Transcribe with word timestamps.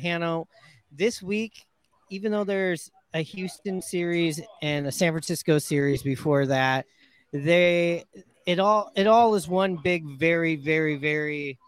Hanno, 0.00 0.48
this 0.90 1.22
week, 1.22 1.66
even 2.10 2.32
though 2.32 2.44
there's 2.44 2.90
a 3.14 3.20
Houston 3.20 3.82
series 3.82 4.40
and 4.62 4.86
a 4.86 4.92
San 4.92 5.12
Francisco 5.12 5.58
series 5.58 6.02
before 6.02 6.46
that, 6.46 6.86
they 7.32 8.04
it 8.46 8.58
all 8.58 8.90
it 8.96 9.06
all 9.06 9.34
is 9.34 9.46
one 9.48 9.76
big, 9.76 10.04
very, 10.18 10.56
very, 10.56 10.96
very 10.96 11.58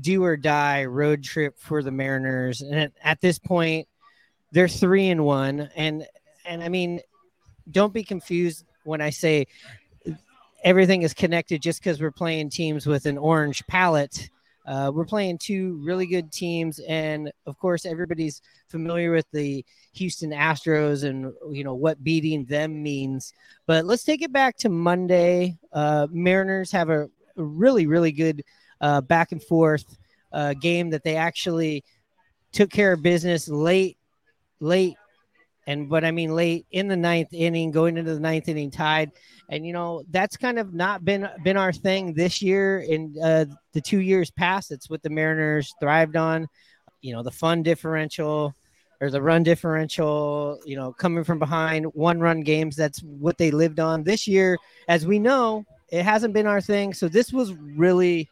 do 0.00 0.22
or 0.24 0.36
die 0.36 0.84
road 0.84 1.24
trip 1.24 1.58
for 1.58 1.82
the 1.82 1.90
Mariners. 1.90 2.60
And 2.60 2.74
at, 2.74 2.92
at 3.02 3.20
this 3.20 3.38
point, 3.38 3.88
they're 4.52 4.68
three 4.68 5.08
and 5.08 5.24
one. 5.24 5.70
And 5.74 6.06
and 6.44 6.62
I 6.62 6.68
mean, 6.68 7.00
don't 7.70 7.92
be 7.92 8.04
confused 8.04 8.64
when 8.84 9.00
I 9.00 9.10
say 9.10 9.46
everything 10.64 11.02
is 11.02 11.14
connected 11.14 11.62
just 11.62 11.80
because 11.80 12.00
we're 12.00 12.10
playing 12.10 12.50
teams 12.50 12.86
with 12.86 13.06
an 13.06 13.18
orange 13.18 13.66
palette. 13.66 14.30
Uh, 14.68 14.90
we're 14.94 15.06
playing 15.06 15.38
two 15.38 15.80
really 15.82 16.06
good 16.06 16.30
teams, 16.30 16.78
and 16.80 17.32
of 17.46 17.56
course, 17.58 17.86
everybody's 17.86 18.42
familiar 18.68 19.10
with 19.10 19.24
the 19.32 19.64
Houston 19.94 20.30
Astros 20.30 21.04
and 21.04 21.32
you 21.50 21.64
know 21.64 21.74
what 21.74 22.04
beating 22.04 22.44
them 22.44 22.82
means. 22.82 23.32
But 23.66 23.86
let's 23.86 24.04
take 24.04 24.20
it 24.20 24.30
back 24.30 24.58
to 24.58 24.68
Monday. 24.68 25.56
Uh, 25.72 26.06
Mariners 26.10 26.70
have 26.72 26.90
a 26.90 27.08
really, 27.36 27.86
really 27.86 28.12
good 28.12 28.42
uh, 28.82 29.00
back 29.00 29.32
and 29.32 29.42
forth 29.42 29.96
uh, 30.32 30.52
game 30.52 30.90
that 30.90 31.02
they 31.02 31.16
actually 31.16 31.82
took 32.52 32.70
care 32.70 32.92
of 32.92 33.02
business 33.02 33.48
late, 33.48 33.96
late 34.60 34.96
and 35.68 35.86
but 35.86 36.02
I 36.02 36.10
mean 36.10 36.34
late 36.34 36.66
in 36.70 36.88
the 36.88 36.96
ninth 36.96 37.28
inning, 37.32 37.70
going 37.70 37.98
into 37.98 38.14
the 38.14 38.18
ninth 38.18 38.48
inning, 38.48 38.70
tied. 38.70 39.12
And 39.50 39.66
you 39.66 39.74
know 39.74 40.02
that's 40.10 40.36
kind 40.36 40.58
of 40.58 40.72
not 40.72 41.04
been 41.04 41.28
been 41.44 41.58
our 41.58 41.74
thing 41.74 42.14
this 42.14 42.40
year. 42.40 42.80
In 42.80 43.14
uh, 43.22 43.44
the 43.74 43.80
two 43.82 44.00
years 44.00 44.30
past, 44.30 44.72
it's 44.72 44.88
what 44.88 45.02
the 45.02 45.10
Mariners 45.10 45.74
thrived 45.78 46.16
on. 46.16 46.48
You 47.02 47.12
know 47.12 47.22
the 47.22 47.30
fun 47.30 47.62
differential 47.62 48.54
or 49.02 49.10
the 49.10 49.20
run 49.20 49.42
differential. 49.42 50.58
You 50.64 50.76
know 50.76 50.92
coming 50.94 51.22
from 51.22 51.38
behind, 51.38 51.84
one 51.92 52.18
run 52.18 52.40
games. 52.40 52.74
That's 52.74 53.00
what 53.00 53.36
they 53.36 53.50
lived 53.50 53.78
on. 53.78 54.04
This 54.04 54.26
year, 54.26 54.56
as 54.88 55.06
we 55.06 55.18
know, 55.18 55.66
it 55.90 56.02
hasn't 56.02 56.32
been 56.32 56.46
our 56.46 56.62
thing. 56.62 56.94
So 56.94 57.08
this 57.08 57.30
was 57.30 57.52
really 57.52 58.30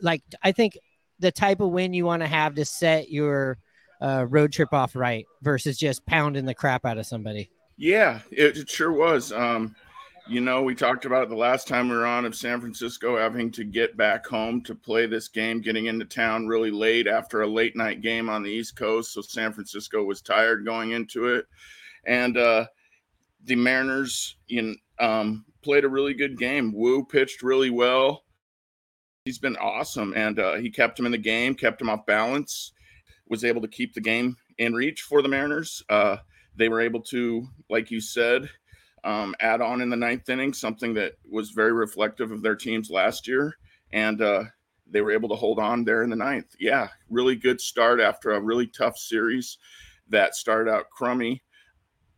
like 0.00 0.22
I 0.42 0.52
think 0.52 0.78
the 1.18 1.30
type 1.30 1.60
of 1.60 1.72
win 1.72 1.92
you 1.92 2.06
want 2.06 2.22
to 2.22 2.28
have 2.28 2.54
to 2.54 2.64
set 2.64 3.10
your 3.10 3.58
uh, 4.00 4.26
road 4.28 4.52
trip 4.52 4.72
off 4.72 4.94
right 4.94 5.26
versus 5.42 5.76
just 5.76 6.04
pounding 6.06 6.44
the 6.44 6.54
crap 6.54 6.84
out 6.84 6.98
of 6.98 7.06
somebody. 7.06 7.50
Yeah, 7.76 8.20
it, 8.30 8.56
it 8.56 8.70
sure 8.70 8.92
was. 8.92 9.32
Um, 9.32 9.74
you 10.28 10.40
know, 10.42 10.62
we 10.62 10.74
talked 10.74 11.06
about 11.06 11.22
it 11.22 11.28
the 11.30 11.36
last 11.36 11.66
time 11.66 11.88
we 11.88 11.96
were 11.96 12.06
on 12.06 12.26
of 12.26 12.34
San 12.34 12.60
Francisco 12.60 13.16
having 13.16 13.50
to 13.52 13.64
get 13.64 13.96
back 13.96 14.26
home 14.26 14.60
to 14.62 14.74
play 14.74 15.06
this 15.06 15.28
game, 15.28 15.62
getting 15.62 15.86
into 15.86 16.04
town 16.04 16.46
really 16.46 16.70
late 16.70 17.06
after 17.06 17.40
a 17.40 17.46
late 17.46 17.74
night 17.76 18.02
game 18.02 18.28
on 18.28 18.42
the 18.42 18.50
East 18.50 18.76
Coast. 18.76 19.14
So 19.14 19.22
San 19.22 19.54
Francisco 19.54 20.04
was 20.04 20.20
tired 20.20 20.66
going 20.66 20.90
into 20.90 21.28
it. 21.28 21.46
And 22.04 22.36
uh, 22.36 22.66
the 23.44 23.56
Mariners 23.56 24.36
in, 24.50 24.76
um, 24.98 25.46
played 25.62 25.84
a 25.84 25.88
really 25.88 26.14
good 26.14 26.36
game. 26.36 26.74
Woo 26.74 27.04
pitched 27.04 27.42
really 27.42 27.70
well. 27.70 28.24
He's 29.24 29.38
been 29.38 29.56
awesome. 29.56 30.12
And 30.14 30.38
uh, 30.38 30.56
he 30.56 30.68
kept 30.68 30.98
him 30.98 31.06
in 31.06 31.12
the 31.12 31.18
game, 31.18 31.54
kept 31.54 31.80
him 31.80 31.88
off 31.88 32.04
balance 32.04 32.72
was 33.28 33.44
able 33.44 33.60
to 33.62 33.68
keep 33.68 33.94
the 33.94 34.00
game 34.00 34.36
in 34.58 34.74
reach 34.74 35.02
for 35.02 35.22
the 35.22 35.28
Mariners. 35.28 35.82
Uh, 35.88 36.16
they 36.56 36.68
were 36.68 36.80
able 36.80 37.00
to, 37.02 37.46
like 37.70 37.90
you 37.90 38.00
said, 38.00 38.48
um, 39.04 39.34
add 39.40 39.60
on 39.60 39.80
in 39.80 39.90
the 39.90 39.96
ninth 39.96 40.28
inning, 40.28 40.52
something 40.52 40.94
that 40.94 41.14
was 41.30 41.50
very 41.50 41.72
reflective 41.72 42.32
of 42.32 42.42
their 42.42 42.56
teams 42.56 42.90
last 42.90 43.28
year. 43.28 43.56
And 43.92 44.20
uh, 44.20 44.44
they 44.90 45.00
were 45.00 45.12
able 45.12 45.28
to 45.28 45.34
hold 45.36 45.58
on 45.58 45.84
there 45.84 46.02
in 46.02 46.10
the 46.10 46.16
ninth. 46.16 46.54
Yeah, 46.58 46.88
really 47.08 47.36
good 47.36 47.60
start 47.60 48.00
after 48.00 48.32
a 48.32 48.40
really 48.40 48.66
tough 48.66 48.98
series 48.98 49.58
that 50.08 50.34
started 50.34 50.70
out 50.70 50.90
crummy 50.90 51.42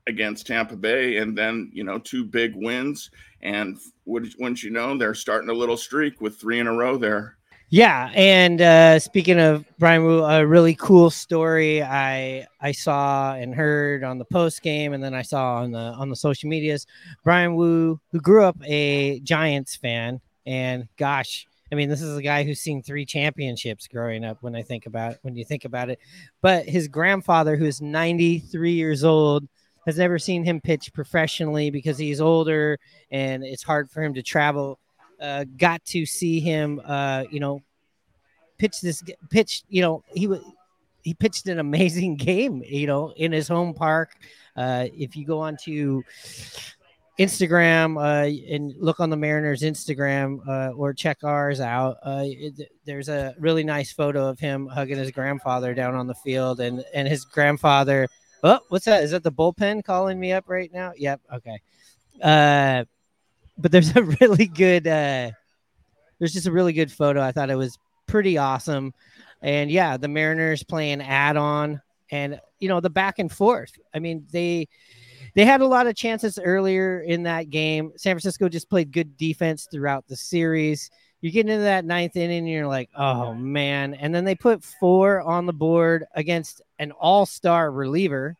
against 0.06 0.46
Tampa 0.46 0.76
Bay, 0.76 1.18
and 1.18 1.36
then 1.36 1.70
you 1.72 1.84
know 1.84 1.98
two 1.98 2.24
big 2.24 2.54
wins. 2.54 3.10
And 3.42 3.78
wouldn't 4.04 4.62
you 4.62 4.70
know, 4.70 4.96
they're 4.96 5.14
starting 5.14 5.50
a 5.50 5.54
little 5.54 5.76
streak 5.76 6.20
with 6.20 6.38
three 6.38 6.60
in 6.60 6.66
a 6.66 6.72
row 6.72 6.96
there. 6.96 7.38
Yeah, 7.72 8.10
and 8.14 8.60
uh, 8.60 8.98
speaking 8.98 9.38
of 9.38 9.64
Bryan 9.78 10.02
Woo, 10.02 10.24
a 10.24 10.44
really 10.44 10.74
cool 10.74 11.08
story 11.08 11.80
I 11.80 12.48
I 12.60 12.72
saw 12.72 13.34
and 13.34 13.54
heard 13.54 14.02
on 14.02 14.18
the 14.18 14.24
post 14.24 14.60
game, 14.62 14.92
and 14.92 15.02
then 15.02 15.14
I 15.14 15.22
saw 15.22 15.58
on 15.58 15.70
the 15.70 15.78
on 15.78 16.08
the 16.08 16.16
social 16.16 16.50
medias. 16.50 16.88
Bryan 17.22 17.54
Woo, 17.54 18.00
who 18.10 18.20
grew 18.20 18.42
up 18.42 18.56
a 18.66 19.20
Giants 19.20 19.76
fan, 19.76 20.20
and 20.44 20.88
gosh, 20.96 21.46
I 21.70 21.76
mean, 21.76 21.88
this 21.88 22.02
is 22.02 22.16
a 22.16 22.22
guy 22.22 22.42
who's 22.42 22.60
seen 22.60 22.82
three 22.82 23.06
championships 23.06 23.86
growing 23.86 24.24
up. 24.24 24.38
When 24.40 24.56
I 24.56 24.62
think 24.62 24.86
about 24.86 25.18
when 25.22 25.36
you 25.36 25.44
think 25.44 25.64
about 25.64 25.90
it, 25.90 26.00
but 26.42 26.68
his 26.68 26.88
grandfather, 26.88 27.54
who's 27.54 27.80
93 27.80 28.72
years 28.72 29.04
old, 29.04 29.46
has 29.86 29.96
never 29.96 30.18
seen 30.18 30.42
him 30.42 30.60
pitch 30.60 30.92
professionally 30.92 31.70
because 31.70 31.98
he's 31.98 32.20
older 32.20 32.80
and 33.12 33.44
it's 33.44 33.62
hard 33.62 33.88
for 33.92 34.02
him 34.02 34.14
to 34.14 34.24
travel 34.24 34.80
uh, 35.20 35.44
got 35.56 35.84
to 35.86 36.06
see 36.06 36.40
him, 36.40 36.80
uh, 36.84 37.24
you 37.30 37.40
know, 37.40 37.62
pitch 38.58 38.80
this 38.80 39.02
pitch. 39.30 39.62
You 39.68 39.82
know, 39.82 40.04
he 40.14 40.26
was 40.26 40.40
he 41.02 41.14
pitched 41.14 41.46
an 41.48 41.58
amazing 41.58 42.16
game. 42.28 42.62
You 42.66 42.86
know, 42.86 43.12
in 43.16 43.32
his 43.32 43.48
home 43.48 43.74
park. 43.74 44.10
Uh, 44.56 44.86
if 44.92 45.16
you 45.16 45.24
go 45.24 45.40
on 45.40 45.56
to 45.56 46.02
Instagram 47.20 47.98
uh, 47.98 48.52
and 48.52 48.74
look 48.78 48.98
on 48.98 49.10
the 49.10 49.16
Mariners 49.16 49.60
Instagram 49.60 50.40
uh, 50.48 50.72
or 50.72 50.94
check 50.94 51.18
ours 51.22 51.60
out. 51.60 51.98
Uh, 52.02 52.22
it, 52.24 52.72
there's 52.86 53.10
a 53.10 53.34
really 53.38 53.62
nice 53.62 53.92
photo 53.92 54.26
of 54.26 54.38
him 54.38 54.66
hugging 54.66 54.96
his 54.96 55.10
grandfather 55.10 55.74
down 55.74 55.94
on 55.94 56.06
the 56.06 56.14
field, 56.14 56.60
and 56.60 56.82
and 56.94 57.06
his 57.06 57.26
grandfather. 57.26 58.08
Oh, 58.42 58.60
what's 58.70 58.86
that? 58.86 59.02
Is 59.02 59.10
that 59.10 59.22
the 59.22 59.30
bullpen 59.30 59.84
calling 59.84 60.18
me 60.18 60.32
up 60.32 60.44
right 60.48 60.72
now? 60.72 60.92
Yep. 60.96 61.20
Okay. 61.34 61.58
But 63.60 63.72
there's 63.72 63.94
a 63.96 64.02
really 64.02 64.46
good 64.46 64.86
uh 64.86 65.30
there's 66.18 66.32
just 66.32 66.46
a 66.46 66.52
really 66.52 66.72
good 66.72 66.92
photo. 66.92 67.22
I 67.22 67.32
thought 67.32 67.50
it 67.50 67.56
was 67.56 67.78
pretty 68.06 68.36
awesome. 68.36 68.92
And 69.42 69.70
yeah, 69.70 69.96
the 69.96 70.08
Mariners 70.08 70.62
playing 70.62 71.00
add 71.00 71.36
on 71.36 71.80
and 72.10 72.40
you 72.58 72.68
know 72.68 72.80
the 72.80 72.90
back 72.90 73.18
and 73.18 73.32
forth. 73.32 73.72
I 73.94 73.98
mean, 73.98 74.26
they 74.30 74.68
they 75.34 75.44
had 75.44 75.60
a 75.60 75.66
lot 75.66 75.86
of 75.86 75.94
chances 75.94 76.38
earlier 76.42 77.00
in 77.00 77.22
that 77.24 77.50
game. 77.50 77.92
San 77.96 78.14
Francisco 78.14 78.48
just 78.48 78.68
played 78.68 78.92
good 78.92 79.16
defense 79.16 79.68
throughout 79.70 80.06
the 80.08 80.16
series. 80.16 80.90
You 81.20 81.30
get 81.30 81.48
into 81.48 81.62
that 81.62 81.84
ninth 81.84 82.16
inning, 82.16 82.38
and 82.38 82.48
you're 82.48 82.66
like, 82.66 82.90
oh 82.96 83.34
man. 83.34 83.94
And 83.94 84.14
then 84.14 84.24
they 84.24 84.34
put 84.34 84.64
four 84.64 85.20
on 85.20 85.46
the 85.46 85.52
board 85.52 86.04
against 86.14 86.62
an 86.78 86.92
all-star 86.92 87.70
reliever 87.70 88.36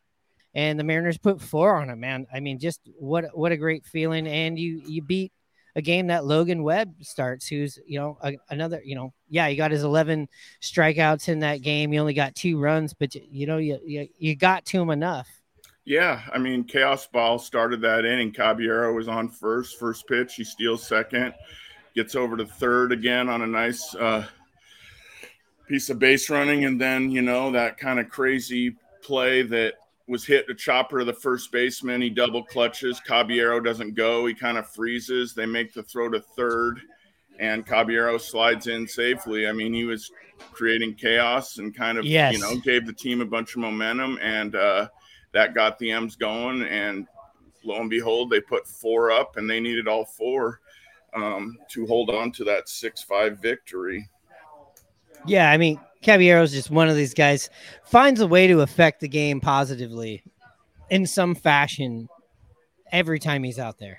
and 0.55 0.79
the 0.79 0.85
Mariners 0.85 1.19
put 1.19 1.41
four 1.41 1.77
on 1.77 1.91
him, 1.91 2.01
man. 2.01 2.27
I 2.33 2.41
mean, 2.41 2.59
just 2.59 2.81
what 2.99 3.27
what 3.37 3.53
a 3.53 3.57
great 3.57 3.87
feeling. 3.87 4.27
And 4.27 4.59
you 4.59 4.83
you 4.85 5.03
beat 5.03 5.33
a 5.77 5.83
game 5.83 6.09
that 6.09 6.25
Logan 6.25 6.63
Webb 6.63 6.95
starts, 7.03 7.47
who's 7.47 7.79
you 7.87 7.99
know 7.99 8.19
a, 8.23 8.37
another 8.49 8.81
you 8.85 8.95
know 8.95 9.13
yeah 9.29 9.49
he 9.49 9.57
got 9.57 9.71
his 9.71 9.85
11 9.85 10.29
strikeouts 10.61 11.29
in 11.29 11.41
that 11.41 11.63
game. 11.63 11.93
He 11.93 11.99
only 11.99 12.15
got 12.15 12.35
two 12.35 12.59
runs, 12.59 12.95
but 12.95 13.15
you, 13.15 13.23
you 13.31 13.47
know 13.47 13.59
you, 13.59 13.79
you 13.85 14.09
you 14.19 14.37
got 14.37 14.65
to 14.67 14.81
him 14.81 14.91
enough. 14.91 15.29
Yeah, 15.85 16.21
I 16.33 16.39
mean, 16.39 16.65
Chaos 16.65 17.07
Ball 17.07 17.39
started 17.39 17.81
that 17.81 18.05
inning. 18.05 18.33
Caballero 18.33 18.95
was 18.95 19.09
on 19.09 19.29
first, 19.29 19.79
first 19.79 20.07
pitch. 20.07 20.35
He 20.35 20.45
steals 20.45 20.87
second, 20.87 21.35
gets 21.95 22.15
over 22.15 22.37
to 22.37 22.47
third 22.47 22.93
again 22.93 23.29
on 23.29 23.43
a 23.43 23.47
nice 23.47 23.95
uh, 23.95 24.27
piece 25.69 25.89
of 25.91 25.99
base 25.99 26.29
running, 26.29 26.65
and 26.65 26.81
then 26.81 27.11
you 27.11 27.23
know 27.23 27.51
that 27.53 27.79
kind 27.79 27.99
of 27.99 28.09
crazy 28.09 28.77
play 29.03 29.43
that 29.43 29.75
was 30.11 30.27
hit 30.27 30.51
a 30.51 30.55
chopper 30.55 30.99
to 30.99 31.05
the 31.05 31.13
first 31.13 31.53
baseman. 31.53 32.03
He 32.03 32.11
double 32.11 32.43
clutches. 32.43 32.99
Caballero 32.99 33.61
doesn't 33.61 33.95
go. 33.95 34.27
He 34.27 34.35
kind 34.35 34.59
of 34.59 34.69
freezes. 34.69 35.35
They 35.35 35.47
make 35.47 35.73
the 35.73 35.85
throw 35.85 36.09
to 36.09 36.21
third, 36.21 36.81
and 37.39 37.65
Caballero 37.65 38.19
slides 38.19 38.67
in 38.67 38.89
safely. 38.89 39.47
I 39.47 39.53
mean, 39.53 39.73
he 39.73 39.85
was 39.85 40.11
creating 40.53 40.97
chaos 40.97 41.59
and 41.59 41.73
kind 41.73 41.97
of, 41.97 42.05
yes. 42.05 42.33
you 42.33 42.41
know, 42.41 42.57
gave 42.57 42.87
the 42.87 42.93
team 42.93 43.21
a 43.21 43.25
bunch 43.25 43.55
of 43.55 43.61
momentum, 43.61 44.19
and 44.21 44.57
uh, 44.57 44.89
that 45.33 45.55
got 45.55 45.79
the 45.79 45.93
M's 45.93 46.17
going. 46.17 46.65
And 46.65 47.07
lo 47.63 47.81
and 47.81 47.89
behold, 47.89 48.31
they 48.31 48.41
put 48.41 48.67
four 48.67 49.13
up, 49.13 49.37
and 49.37 49.49
they 49.49 49.61
needed 49.61 49.87
all 49.87 50.05
four 50.05 50.61
um, 51.15 51.57
to 51.69 51.87
hold 51.87 52.11
on 52.11 52.33
to 52.33 52.45
that 52.45 52.69
six-five 52.69 53.39
victory. 53.39 54.09
Yeah, 55.25 55.53
I 55.53 55.57
mean, 55.57 55.79
Caballero 56.03 56.43
is 56.43 56.53
just 56.53 56.71
one 56.71 56.89
of 56.89 56.97
these 56.97 57.15
guys 57.15 57.51
finds 57.85 58.21
a 58.21 58.27
way 58.27 58.47
to 58.47 58.61
affect 58.61 59.01
the 59.01 59.09
game 59.09 59.41
positively 59.41 60.23
in 60.91 61.07
some 61.07 61.35
fashion 61.35 62.09
every 62.91 63.19
time 63.19 63.43
he's 63.43 63.59
out 63.59 63.79
there. 63.79 63.99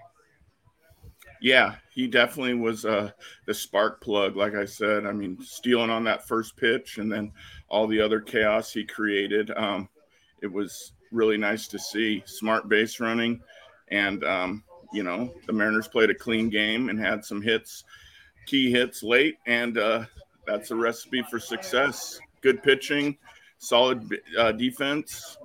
Yeah, 1.42 1.76
he 1.92 2.08
definitely 2.08 2.54
was 2.54 2.86
uh, 2.86 3.12
the 3.48 3.54
spark 3.54 4.02
plug. 4.02 4.36
Like 4.36 4.54
I 4.54 4.66
said, 4.66 5.06
I 5.08 5.12
mean, 5.12 5.38
stealing 5.42 5.90
on 5.90 6.04
that 6.04 6.28
first 6.28 6.56
pitch 6.56 7.00
and 7.00 7.12
then 7.12 7.32
all 7.68 7.88
the 7.88 8.00
other 8.00 8.22
chaos 8.22 8.72
he 8.72 8.86
created. 8.86 9.50
Um, 9.58 9.90
it 10.42 10.52
was 10.52 10.94
really 11.12 11.38
nice 11.38 11.68
to 11.70 11.80
see 11.80 12.24
smart 12.26 12.70
base 12.70 13.00
running, 13.00 13.42
and 13.90 14.24
um, 14.24 14.64
you 14.94 15.04
know 15.04 15.34
the 15.48 15.54
Mariners 15.54 15.88
played 15.88 16.10
a 16.10 16.16
clean 16.16 16.50
game 16.50 16.90
and 16.90 17.00
had 17.00 17.26
some 17.26 17.42
hits, 17.42 17.84
key 18.46 18.72
hits 18.72 19.04
late, 19.04 19.38
and 19.46 19.78
uh, 19.78 20.06
that's 20.46 20.72
a 20.72 20.76
recipe 20.76 21.24
for 21.30 21.40
success. 21.40 22.20
Good 22.42 22.64
pitching, 22.64 23.18
solid 23.60 24.08
uh, 24.38 24.52
defense 24.54 25.38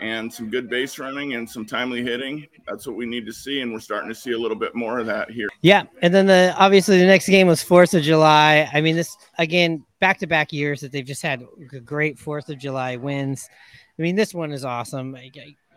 and 0.00 0.32
some 0.32 0.48
good 0.48 0.68
base 0.68 0.98
running 0.98 1.34
and 1.34 1.48
some 1.48 1.66
timely 1.66 2.02
hitting. 2.02 2.46
That's 2.66 2.86
what 2.86 2.96
we 2.96 3.06
need 3.06 3.26
to 3.26 3.32
see, 3.32 3.60
and 3.60 3.72
we're 3.72 3.80
starting 3.80 4.08
to 4.08 4.14
see 4.14 4.32
a 4.32 4.38
little 4.38 4.56
bit 4.56 4.74
more 4.74 4.98
of 4.98 5.06
that 5.06 5.30
here. 5.30 5.48
Yeah, 5.60 5.84
and 6.02 6.12
then 6.12 6.26
the 6.26 6.54
obviously 6.56 6.98
the 6.98 7.06
next 7.06 7.28
game 7.28 7.46
was 7.46 7.62
Fourth 7.62 7.92
of 7.94 8.02
July. 8.02 8.68
I 8.72 8.80
mean, 8.80 8.96
this 8.96 9.16
again 9.38 9.84
back 10.00 10.18
to 10.18 10.26
back 10.26 10.52
years 10.52 10.80
that 10.80 10.90
they've 10.90 11.04
just 11.04 11.22
had 11.22 11.44
great 11.84 12.18
Fourth 12.18 12.48
of 12.48 12.58
July 12.58 12.96
wins. 12.96 13.48
I 13.98 14.02
mean, 14.02 14.16
this 14.16 14.34
one 14.34 14.52
is 14.52 14.64
awesome. 14.64 15.16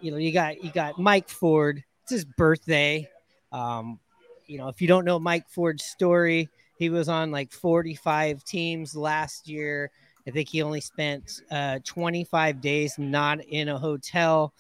You 0.02 0.12
know, 0.12 0.18
you 0.18 0.32
got 0.32 0.64
you 0.64 0.72
got 0.72 0.98
Mike 0.98 1.28
Ford. 1.28 1.84
It's 2.04 2.12
his 2.12 2.26
birthday. 2.26 3.10
Um, 3.52 4.00
you 4.48 4.58
know, 4.58 4.70
if 4.70 4.82
you 4.82 4.88
don't 4.88 5.06
know 5.06 5.20
Mike 5.20 5.50
Ford's 5.50 5.84
story, 5.84 6.50
he 6.78 6.90
was 6.90 7.10
on 7.10 7.32
like 7.32 7.52
45 7.52 8.44
teams 8.44 8.96
last 8.96 9.48
year. 9.48 9.92
I 10.28 10.32
think 10.32 10.50
he 10.50 10.62
only 10.62 10.82
spent 10.82 11.42
uh, 11.52 11.80
25 11.84 12.62
days 12.62 12.96
not 12.98 13.44
in 13.44 13.70
a 13.70 13.78
hotel. 13.78 14.54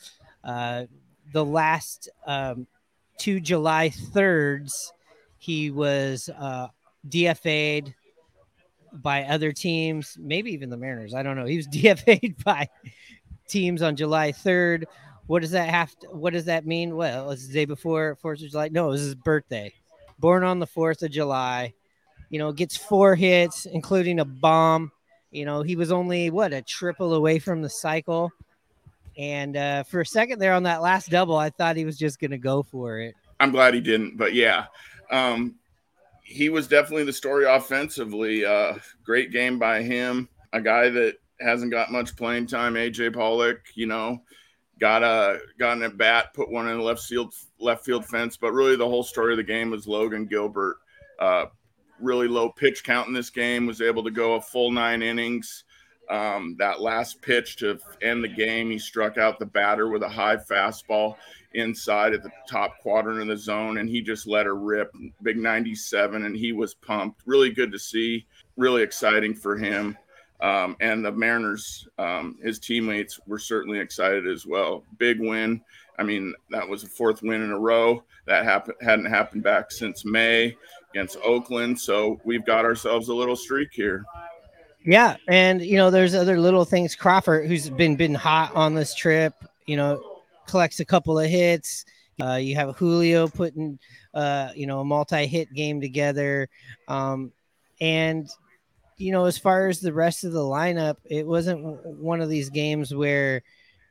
Uh, 0.44 0.86
the 1.32 1.44
last 1.44 2.10
um, 2.28 2.68
two 3.18 3.40
July 3.40 3.90
3rds, 3.90 4.92
he 5.38 5.72
was 5.72 6.30
uh, 6.38 6.68
DFA'd 7.08 7.94
by 8.94 9.24
other 9.24 9.52
teams, 9.52 10.18
maybe 10.20 10.52
even 10.52 10.70
the 10.70 10.78
Mariners. 10.78 11.14
I 11.14 11.24
don't 11.24 11.36
know. 11.36 11.46
He 11.46 11.58
was 11.58 11.68
DFA'd 11.74 12.44
by 12.44 12.70
teams 13.48 13.82
on 13.82 13.96
July 13.96 14.32
3rd. 14.32 14.86
What 15.28 15.42
does 15.42 15.52
that 15.52 15.70
have 15.70 15.98
to, 16.00 16.08
what 16.08 16.34
does 16.34 16.46
that 16.46 16.66
mean? 16.66 16.96
Well, 16.96 17.32
it's 17.32 17.48
the 17.48 17.54
day 17.54 17.66
before 17.66 18.18
4th 18.24 18.44
of 18.44 18.52
July. 18.52 18.70
No, 18.70 18.88
it 18.88 18.92
was 18.92 19.02
his 19.02 19.16
birthday. 19.16 19.74
Born 20.20 20.44
on 20.44 20.60
the 20.60 20.68
4th 20.68 21.02
of 21.04 21.12
July. 21.12 21.74
You 22.34 22.40
know, 22.40 22.52
gets 22.52 22.76
four 22.76 23.14
hits, 23.14 23.68
including 23.68 24.20
a 24.20 24.26
bomb. 24.26 24.92
You 25.30 25.46
know, 25.46 25.62
he 25.62 25.76
was 25.76 25.92
only 25.92 26.32
what 26.32 26.52
a 26.52 26.64
triple 26.64 27.14
away 27.14 27.38
from 27.38 27.62
the 27.62 27.70
cycle. 27.70 28.32
And 29.16 29.56
uh, 29.56 29.84
for 29.84 30.02
a 30.02 30.06
second 30.08 30.40
there 30.40 30.56
on 30.56 30.64
that 30.64 30.82
last 30.82 31.12
double, 31.12 31.38
I 31.38 31.52
thought 31.52 31.76
he 31.76 31.86
was 31.86 31.96
just 31.96 32.20
going 32.20 32.32
to 32.32 32.40
go 32.40 32.64
for 32.64 32.98
it. 33.02 33.14
I'm 33.40 33.52
glad 33.52 33.76
he 33.76 33.82
didn't, 33.82 34.18
but 34.18 34.34
yeah, 34.34 34.66
um, 35.12 35.54
he 36.24 36.50
was 36.50 36.68
definitely 36.68 37.04
the 37.04 37.14
story 37.14 37.46
offensively. 37.46 38.44
Uh, 38.44 38.80
great 39.04 39.32
game 39.32 39.60
by 39.60 39.84
him. 39.84 40.28
A 40.54 40.60
guy 40.60 40.90
that 40.90 41.18
hasn't 41.40 41.70
got 41.70 41.92
much 41.92 42.16
playing 42.16 42.48
time. 42.48 42.74
AJ 42.74 43.14
Pollock, 43.14 43.60
you 43.76 43.86
know, 43.86 44.24
got 44.80 45.04
a 45.04 45.38
got 45.60 45.80
at 45.84 46.00
bat, 46.00 46.34
put 46.34 46.50
one 46.50 46.68
in 46.68 46.80
the 46.80 46.84
left 46.84 47.04
field 47.04 47.32
left 47.60 47.86
field 47.86 48.08
fence. 48.08 48.38
But 48.38 48.54
really, 48.54 48.76
the 48.76 48.90
whole 48.90 49.04
story 49.04 49.34
of 49.34 49.38
the 49.38 49.44
game 49.44 49.70
was 49.70 49.88
Logan 49.88 50.26
Gilbert. 50.26 50.78
Uh, 51.20 51.46
really 52.04 52.28
low 52.28 52.50
pitch 52.50 52.84
count 52.84 53.08
in 53.08 53.14
this 53.14 53.30
game. 53.30 53.66
Was 53.66 53.82
able 53.82 54.04
to 54.04 54.12
go 54.12 54.36
a 54.36 54.42
full 54.42 54.72
nine 54.72 55.02
innings. 55.02 55.64
Um, 56.10 56.56
that 56.60 56.82
last 56.82 57.22
pitch 57.22 57.56
to 57.58 57.80
end 58.02 58.24
the 58.24 58.28
game, 58.28 58.70
he 58.70 58.78
struck 58.78 59.18
out 59.18 59.40
the 59.40 59.46
batter 59.46 59.88
with 59.88 60.04
a 60.04 60.10
high 60.10 60.36
fastball 60.36 61.16
inside 61.54 62.14
at 62.14 62.24
the 62.24 62.32
top 62.48 62.80
quadrant 62.82 63.22
of 63.22 63.28
the 63.28 63.38
zone, 63.38 63.78
and 63.78 63.88
he 63.88 64.02
just 64.02 64.28
let 64.28 64.46
her 64.46 64.56
rip. 64.56 64.94
Big 65.22 65.38
97, 65.38 66.26
and 66.26 66.36
he 66.36 66.52
was 66.52 66.74
pumped. 66.74 67.22
Really 67.26 67.52
good 67.52 67.72
to 67.72 67.80
see. 67.80 68.26
Really 68.58 68.84
exciting 68.84 69.34
for 69.34 69.58
him. 69.58 69.98
Um, 70.42 70.76
and 70.82 71.06
the 71.06 71.12
Mariners, 71.12 71.88
um, 71.98 72.38
his 72.44 72.60
teammates 72.60 73.20
were 73.26 73.40
certainly 73.40 73.80
excited 73.80 74.28
as 74.28 74.46
well. 74.46 74.84
Big 74.98 75.22
win. 75.22 75.62
I 75.98 76.04
mean, 76.04 76.34
that 76.50 76.68
was 76.68 76.84
a 76.84 76.88
fourth 76.88 77.22
win 77.22 77.42
in 77.42 77.52
a 77.52 77.60
row. 77.60 78.04
That 78.26 78.46
happened 78.46 78.76
hadn't 78.82 79.06
happened 79.06 79.44
back 79.44 79.72
since 79.72 80.06
May 80.06 80.56
against 80.92 81.18
Oakland. 81.24 81.80
So 81.80 82.20
we've 82.24 82.46
got 82.46 82.66
ourselves 82.66 83.10
a 83.10 83.14
little 83.14 83.36
streak 83.36 83.70
here. 83.72 84.06
Yeah, 84.86 85.16
and 85.28 85.62
you 85.62 85.78
know, 85.78 85.90
there's 85.90 86.16
other 86.16 86.40
little 86.40 86.66
things. 86.66 86.96
Crawford, 86.96 87.48
who's 87.48 87.70
been 87.70 87.96
been 87.96 88.14
hot 88.14 88.54
on 88.56 88.76
this 88.76 88.94
trip, 88.94 89.34
you 89.66 89.78
know, 89.78 90.02
collects 90.48 90.80
a 90.80 90.86
couple 90.86 91.20
of 91.20 91.30
hits. 91.30 91.86
Uh, 92.22 92.36
you 92.36 92.56
have 92.56 92.76
Julio 92.76 93.28
putting, 93.28 93.80
uh, 94.14 94.50
you 94.56 94.68
know, 94.68 94.82
a 94.82 94.86
multi-hit 94.86 95.52
game 95.54 95.82
together, 95.82 96.48
um, 96.88 97.32
and 97.82 98.30
you 98.98 99.12
know, 99.12 99.26
as 99.26 99.38
far 99.38 99.68
as 99.68 99.80
the 99.80 99.94
rest 99.94 100.24
of 100.24 100.32
the 100.32 100.40
lineup, 100.40 100.98
it 101.06 101.26
wasn't 101.26 101.64
one 101.86 102.22
of 102.22 102.30
these 102.30 102.50
games 102.50 102.94
where 102.94 103.42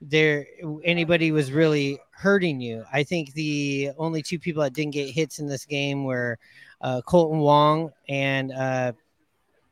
there 0.02 0.46
anybody 0.84 1.32
was 1.32 1.52
really 1.52 1.98
hurting 2.10 2.60
you. 2.60 2.84
I 2.92 3.04
think 3.04 3.32
the 3.34 3.90
only 3.98 4.22
two 4.22 4.38
people 4.38 4.62
that 4.62 4.72
didn't 4.72 4.92
get 4.92 5.10
hits 5.10 5.38
in 5.38 5.46
this 5.46 5.64
game 5.64 6.04
were 6.04 6.38
uh, 6.80 7.00
Kolten 7.06 7.38
Wong 7.38 7.92
and 8.08 8.52
uh, 8.52 8.92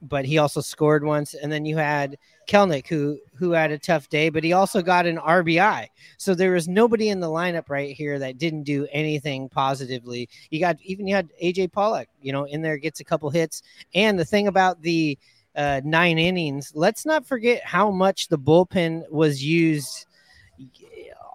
but 0.02 0.24
he 0.24 0.38
also 0.38 0.60
scored 0.60 1.04
once. 1.04 1.34
And 1.34 1.52
then 1.52 1.66
you 1.66 1.76
had 1.76 2.16
Kelenic, 2.48 2.86
who 2.86 3.18
who 3.34 3.50
had 3.50 3.70
a 3.70 3.78
tough 3.78 4.08
day, 4.08 4.28
but 4.28 4.44
he 4.44 4.52
also 4.52 4.82
got 4.82 5.06
an 5.06 5.18
RBI. 5.18 5.88
So 6.16 6.34
there 6.34 6.52
was 6.52 6.68
nobody 6.68 7.10
in 7.10 7.20
the 7.20 7.28
lineup 7.28 7.68
right 7.68 7.94
here 7.94 8.18
that 8.18 8.38
didn't 8.38 8.62
do 8.64 8.86
anything 8.92 9.48
positively. 9.48 10.28
You 10.50 10.60
got 10.60 10.76
even 10.82 11.06
you 11.06 11.14
had 11.14 11.30
AJ 11.42 11.72
Pollock, 11.72 12.08
you 12.22 12.32
know, 12.32 12.44
in 12.44 12.62
there 12.62 12.78
gets 12.78 13.00
a 13.00 13.04
couple 13.04 13.28
hits. 13.30 13.62
And 13.94 14.18
the 14.18 14.24
thing 14.24 14.48
about 14.48 14.80
the 14.82 15.18
uh, 15.54 15.80
nine 15.84 16.18
innings, 16.18 16.72
let's 16.74 17.04
not 17.04 17.26
forget 17.26 17.62
how 17.64 17.90
much 17.90 18.28
the 18.28 18.38
bullpen 18.38 19.10
was 19.10 19.44
used 19.44 20.06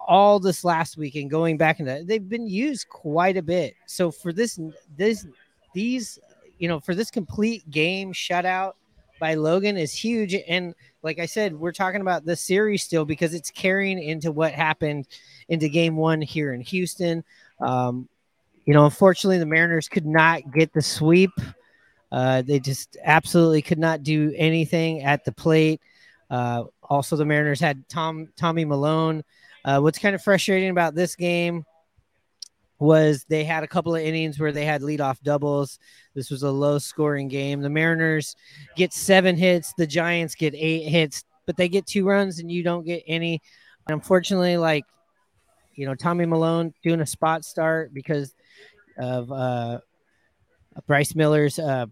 all 0.06 0.38
this 0.38 0.64
last 0.64 0.96
week 0.96 1.16
and 1.16 1.30
going 1.30 1.56
back 1.56 1.80
into 1.80 2.04
they've 2.06 2.28
been 2.28 2.46
used 2.46 2.88
quite 2.88 3.36
a 3.36 3.42
bit. 3.42 3.74
So 3.86 4.10
for 4.10 4.32
this 4.32 4.58
this 4.96 5.26
these 5.74 6.18
you 6.58 6.68
know, 6.68 6.80
for 6.80 6.94
this 6.94 7.10
complete 7.10 7.68
game 7.70 8.12
shutout 8.12 8.72
by 9.18 9.34
Logan 9.34 9.76
is 9.76 9.92
huge. 9.92 10.34
And 10.48 10.74
like 11.02 11.18
I 11.18 11.26
said, 11.26 11.54
we're 11.54 11.72
talking 11.72 12.00
about 12.00 12.24
the 12.24 12.36
series 12.36 12.82
still 12.82 13.04
because 13.04 13.34
it's 13.34 13.50
carrying 13.50 14.02
into 14.02 14.32
what 14.32 14.52
happened 14.52 15.06
into 15.48 15.68
game 15.68 15.96
one 15.96 16.20
here 16.20 16.52
in 16.52 16.60
Houston. 16.62 17.24
Um, 17.60 18.08
you 18.64 18.74
know, 18.74 18.84
unfortunately, 18.84 19.38
the 19.38 19.46
Mariners 19.46 19.88
could 19.88 20.06
not 20.06 20.52
get 20.52 20.72
the 20.72 20.82
sweep. 20.82 21.30
Uh, 22.10 22.42
they 22.42 22.58
just 22.58 22.96
absolutely 23.04 23.62
could 23.62 23.78
not 23.78 24.02
do 24.02 24.32
anything 24.36 25.02
at 25.02 25.24
the 25.24 25.32
plate. 25.32 25.80
Uh, 26.30 26.64
also, 26.82 27.16
the 27.16 27.24
Mariners 27.24 27.60
had 27.60 27.88
Tom 27.88 28.28
Tommy 28.36 28.64
Milone. 28.64 29.22
Uh, 29.66 29.80
what's 29.80 29.98
kind 29.98 30.14
of 30.14 30.22
frustrating 30.22 30.70
about 30.70 30.94
this 30.94 31.16
game 31.16 31.64
was 32.78 33.24
they 33.28 33.42
had 33.42 33.64
a 33.64 33.68
couple 33.68 33.94
of 33.94 34.02
innings 34.02 34.38
where 34.38 34.52
they 34.52 34.64
had 34.64 34.80
leadoff 34.80 35.20
doubles. 35.22 35.78
This 36.14 36.30
was 36.30 36.42
a 36.42 36.50
low 36.50 36.78
scoring 36.78 37.26
game. 37.26 37.60
The 37.60 37.70
Mariners 37.70 38.36
get 38.76 38.92
seven 38.92 39.36
hits, 39.36 39.72
the 39.76 39.86
Giants 39.86 40.34
get 40.34 40.54
eight 40.54 40.88
hits, 40.88 41.24
but 41.46 41.56
they 41.56 41.68
get 41.68 41.86
two 41.86 42.06
runs 42.06 42.38
and 42.38 42.50
you 42.50 42.62
don't 42.62 42.84
get 42.84 43.02
any. 43.06 43.40
And 43.88 43.94
unfortunately, 43.94 44.56
like, 44.56 44.84
you 45.74 45.86
know, 45.86 45.94
Tommy 45.94 46.26
Milone 46.26 46.72
doing 46.82 47.00
a 47.00 47.06
spot 47.06 47.44
start 47.44 47.92
because 47.92 48.34
of 48.98 49.32
uh, 49.32 49.80
Bryce 50.86 51.14
Miller's, 51.14 51.58
uh, 51.58 51.86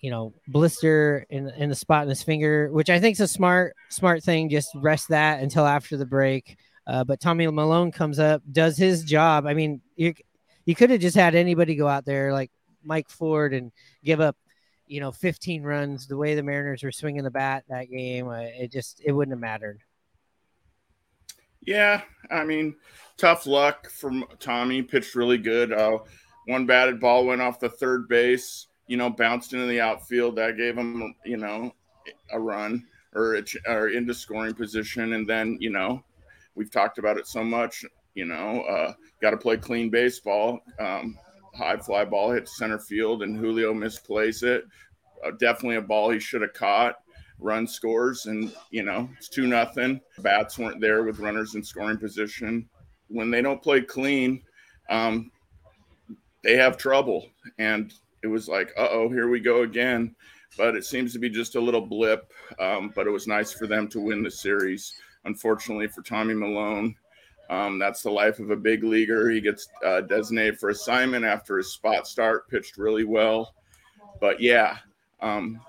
you 0.00 0.10
know, 0.10 0.32
blister 0.48 1.24
in, 1.30 1.48
in 1.50 1.68
the 1.70 1.74
spot 1.74 2.02
in 2.02 2.08
his 2.08 2.22
finger, 2.22 2.68
which 2.70 2.90
I 2.90 3.00
think 3.00 3.14
is 3.14 3.20
a 3.20 3.28
smart, 3.28 3.74
smart 3.88 4.22
thing. 4.22 4.48
Just 4.50 4.68
rest 4.76 5.08
that 5.08 5.40
until 5.42 5.66
after 5.66 5.96
the 5.96 6.06
break. 6.06 6.56
Uh, 6.86 7.04
but 7.04 7.20
Tommy 7.20 7.46
Milone 7.46 7.90
comes 7.90 8.18
up, 8.18 8.42
does 8.50 8.76
his 8.76 9.02
job. 9.02 9.46
I 9.46 9.54
mean, 9.54 9.80
you 9.96 10.14
you 10.64 10.74
could 10.74 10.90
have 10.90 11.00
just 11.00 11.16
had 11.16 11.34
anybody 11.34 11.74
go 11.74 11.88
out 11.88 12.04
there 12.04 12.32
like 12.32 12.50
Mike 12.84 13.08
Ford 13.08 13.54
and 13.54 13.72
give 14.04 14.20
up, 14.20 14.36
you 14.86 15.00
know, 15.00 15.12
15 15.12 15.62
runs. 15.62 16.06
The 16.06 16.16
way 16.16 16.34
the 16.34 16.42
Mariners 16.42 16.82
were 16.82 16.92
swinging 16.92 17.24
the 17.24 17.30
bat 17.30 17.64
that 17.68 17.90
game, 17.90 18.28
uh, 18.28 18.40
it 18.40 18.70
just 18.70 19.00
it 19.04 19.12
wouldn't 19.12 19.32
have 19.32 19.40
mattered. 19.40 19.80
Yeah, 21.66 22.02
I 22.30 22.44
mean, 22.44 22.76
tough 23.16 23.46
luck 23.46 23.90
from 23.90 24.24
Tommy. 24.38 24.82
Pitched 24.82 25.16
really 25.16 25.38
good. 25.38 25.72
Uh, 25.72 25.98
one 26.46 26.66
batted 26.66 27.00
ball 27.00 27.26
went 27.26 27.42
off 27.42 27.58
the 27.58 27.68
third 27.68 28.08
base. 28.08 28.68
You 28.86 28.96
know, 28.96 29.10
bounced 29.10 29.52
into 29.52 29.66
the 29.66 29.80
outfield. 29.80 30.36
That 30.36 30.56
gave 30.56 30.78
him, 30.78 31.16
you 31.24 31.36
know, 31.36 31.72
a 32.30 32.38
run 32.38 32.86
or, 33.12 33.34
a, 33.34 33.44
or 33.66 33.88
into 33.88 34.14
scoring 34.14 34.54
position. 34.54 35.14
And 35.14 35.28
then, 35.28 35.58
you 35.60 35.70
know, 35.70 36.04
We've 36.56 36.70
talked 36.70 36.98
about 36.98 37.18
it 37.18 37.28
so 37.28 37.44
much. 37.44 37.84
You 38.14 38.24
know, 38.24 38.62
uh, 38.62 38.94
got 39.20 39.30
to 39.30 39.36
play 39.36 39.58
clean 39.58 39.90
baseball. 39.90 40.60
Um, 40.80 41.18
high 41.54 41.76
fly 41.76 42.04
ball 42.04 42.32
hits 42.32 42.56
center 42.56 42.78
field, 42.78 43.22
and 43.22 43.36
Julio 43.36 43.72
misplays 43.72 44.42
it. 44.42 44.64
Uh, 45.24 45.32
definitely 45.32 45.76
a 45.76 45.82
ball 45.82 46.10
he 46.10 46.18
should 46.18 46.42
have 46.42 46.54
caught. 46.54 46.96
Run 47.38 47.66
scores, 47.66 48.26
and 48.26 48.52
you 48.70 48.82
know 48.82 49.08
it's 49.18 49.28
two 49.28 49.46
nothing. 49.46 50.00
Bats 50.18 50.58
weren't 50.58 50.80
there 50.80 51.02
with 51.04 51.20
runners 51.20 51.54
in 51.54 51.62
scoring 51.62 51.98
position. 51.98 52.68
When 53.08 53.30
they 53.30 53.42
don't 53.42 53.62
play 53.62 53.82
clean, 53.82 54.42
um, 54.88 55.30
they 56.42 56.56
have 56.56 56.78
trouble. 56.78 57.28
And 57.58 57.92
it 58.22 58.28
was 58.28 58.48
like, 58.48 58.72
uh 58.78 58.88
oh, 58.90 59.10
here 59.10 59.28
we 59.28 59.40
go 59.40 59.62
again. 59.62 60.16
But 60.56 60.74
it 60.74 60.86
seems 60.86 61.12
to 61.12 61.18
be 61.18 61.28
just 61.28 61.56
a 61.56 61.60
little 61.60 61.84
blip. 61.84 62.32
Um, 62.58 62.90
but 62.94 63.06
it 63.06 63.10
was 63.10 63.26
nice 63.26 63.52
for 63.52 63.66
them 63.66 63.88
to 63.88 64.00
win 64.00 64.22
the 64.22 64.30
series 64.30 64.94
unfortunately 65.26 65.88
for 65.88 66.02
Tommy 66.02 66.34
Milone. 66.34 66.94
Um, 67.50 67.78
that's 67.78 68.02
the 68.02 68.10
life 68.10 68.38
of 68.40 68.50
a 68.50 68.56
big 68.56 68.82
leaguer. 68.82 69.30
He 69.30 69.40
gets 69.40 69.68
uh, 69.84 70.00
designated 70.02 70.58
for 70.58 70.70
assignment 70.70 71.24
after 71.24 71.58
his 71.58 71.72
spot 71.72 72.06
start, 72.06 72.48
pitched 72.48 72.76
really 72.76 73.04
well. 73.04 73.54
But 74.20 74.40
yeah, 74.40 74.78
um, 75.20 75.60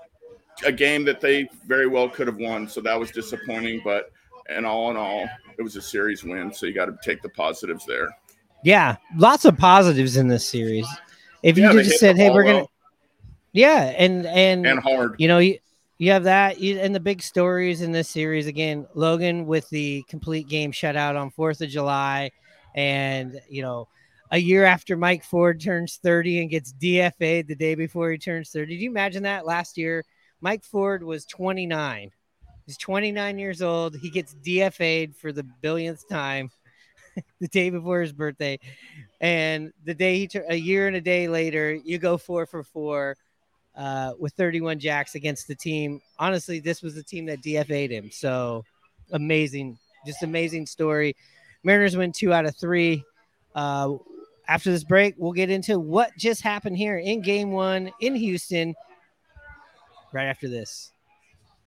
a 0.64 0.72
game 0.72 1.04
that 1.04 1.20
they 1.20 1.48
very 1.66 1.86
well 1.86 2.08
could 2.08 2.26
have 2.26 2.38
won. 2.38 2.66
So 2.68 2.80
that 2.80 2.98
was 2.98 3.10
disappointing. 3.10 3.82
But 3.84 4.10
and 4.48 4.66
all 4.66 4.90
in 4.90 4.96
all, 4.96 5.28
it 5.56 5.62
was 5.62 5.76
a 5.76 5.82
series 5.82 6.24
win. 6.24 6.52
So 6.52 6.66
you 6.66 6.72
got 6.72 6.86
to 6.86 6.96
take 7.04 7.22
the 7.22 7.28
positives 7.28 7.86
there. 7.86 8.08
Yeah, 8.64 8.96
lots 9.16 9.44
of 9.44 9.56
positives 9.56 10.16
in 10.16 10.26
this 10.26 10.48
series. 10.48 10.88
If 11.44 11.56
you 11.56 11.64
yeah, 11.64 11.82
just 11.82 12.00
said, 12.00 12.16
"Hey, 12.16 12.30
we're 12.30 12.42
gonna," 12.42 12.66
yeah, 13.52 13.94
and 13.96 14.26
and 14.26 14.66
and 14.66 14.80
hard, 14.80 15.14
you 15.18 15.28
know, 15.28 15.38
you, 15.38 15.58
you 15.98 16.12
have 16.12 16.24
that, 16.24 16.58
and 16.58 16.94
the 16.94 17.00
big 17.00 17.22
stories 17.22 17.82
in 17.82 17.90
this 17.90 18.08
series 18.08 18.46
again. 18.46 18.86
Logan 18.94 19.46
with 19.46 19.68
the 19.70 20.04
complete 20.08 20.48
game 20.48 20.70
shutout 20.70 21.20
on 21.20 21.30
Fourth 21.30 21.60
of 21.60 21.68
July, 21.68 22.30
and 22.76 23.40
you 23.50 23.62
know, 23.62 23.88
a 24.30 24.38
year 24.38 24.64
after 24.64 24.96
Mike 24.96 25.24
Ford 25.24 25.60
turns 25.60 25.98
30 26.02 26.42
and 26.42 26.50
gets 26.50 26.72
DFA'd 26.72 27.48
the 27.48 27.56
day 27.56 27.74
before 27.74 28.12
he 28.12 28.18
turns 28.18 28.50
30. 28.50 28.74
Did 28.76 28.82
you 28.82 28.90
imagine 28.90 29.24
that 29.24 29.44
last 29.44 29.76
year? 29.76 30.04
Mike 30.40 30.64
Ford 30.64 31.02
was 31.02 31.24
29. 31.26 32.10
He's 32.64 32.76
29 32.76 33.38
years 33.38 33.60
old. 33.60 33.96
He 33.96 34.10
gets 34.10 34.36
DFA'd 34.46 35.16
for 35.16 35.32
the 35.32 35.42
billionth 35.42 36.06
time 36.08 36.50
the 37.40 37.48
day 37.48 37.70
before 37.70 38.02
his 38.02 38.12
birthday. 38.12 38.60
And 39.20 39.72
the 39.84 39.94
day 39.94 40.18
he 40.18 40.28
tur- 40.28 40.46
a 40.48 40.54
year 40.54 40.86
and 40.86 40.94
a 40.94 41.00
day 41.00 41.26
later, 41.26 41.74
you 41.74 41.98
go 41.98 42.18
four 42.18 42.46
for 42.46 42.62
four 42.62 43.16
uh, 43.78 44.12
with 44.18 44.32
31 44.34 44.80
jacks 44.80 45.14
against 45.14 45.46
the 45.46 45.54
team. 45.54 46.00
Honestly, 46.18 46.58
this 46.58 46.82
was 46.82 46.94
the 46.94 47.02
team 47.02 47.24
that 47.26 47.40
DFA'd 47.40 47.90
him. 47.90 48.10
So 48.10 48.64
amazing, 49.12 49.78
just 50.04 50.22
amazing 50.22 50.66
story. 50.66 51.16
Mariners 51.62 51.96
win 51.96 52.12
two 52.12 52.32
out 52.32 52.44
of 52.44 52.56
three. 52.56 53.04
Uh, 53.54 53.94
after 54.48 54.70
this 54.70 54.84
break, 54.84 55.14
we'll 55.16 55.32
get 55.32 55.48
into 55.48 55.78
what 55.78 56.10
just 56.18 56.42
happened 56.42 56.76
here 56.76 56.98
in 56.98 57.20
game 57.20 57.52
one 57.52 57.90
in 58.00 58.16
Houston 58.16 58.74
right 60.12 60.26
after 60.26 60.48
this. 60.48 60.92